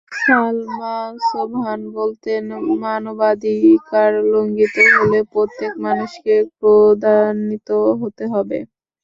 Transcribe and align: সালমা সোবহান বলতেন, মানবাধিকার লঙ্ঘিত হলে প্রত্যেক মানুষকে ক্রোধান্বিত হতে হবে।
সালমা 0.19 0.95
সোবহান 1.27 1.81
বলতেন, 1.97 2.43
মানবাধিকার 2.81 4.11
লঙ্ঘিত 4.31 4.75
হলে 4.93 5.19
প্রত্যেক 5.31 5.71
মানুষকে 5.85 6.33
ক্রোধান্বিত 6.53 7.69
হতে 8.01 8.23
হবে। 8.33 8.57